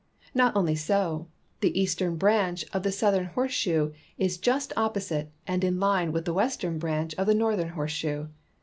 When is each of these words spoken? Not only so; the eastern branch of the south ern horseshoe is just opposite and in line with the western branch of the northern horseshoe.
Not 0.33 0.55
only 0.55 0.73
so; 0.73 1.27
the 1.59 1.79
eastern 1.79 2.15
branch 2.15 2.65
of 2.73 2.81
the 2.81 2.91
south 2.91 3.13
ern 3.13 3.25
horseshoe 3.25 3.91
is 4.17 4.39
just 4.39 4.73
opposite 4.75 5.31
and 5.45 5.63
in 5.63 5.79
line 5.79 6.11
with 6.11 6.25
the 6.25 6.33
western 6.33 6.79
branch 6.79 7.13
of 7.19 7.27
the 7.27 7.35
northern 7.35 7.69
horseshoe. 7.69 8.29